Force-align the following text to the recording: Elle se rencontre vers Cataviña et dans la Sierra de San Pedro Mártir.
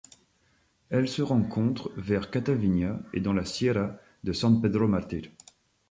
Elle 0.89 1.07
se 1.07 1.21
rencontre 1.21 1.91
vers 1.95 2.31
Cataviña 2.31 2.99
et 3.13 3.21
dans 3.21 3.33
la 3.33 3.45
Sierra 3.45 3.97
de 4.23 4.33
San 4.33 4.59
Pedro 4.59 4.87
Mártir. 4.87 5.29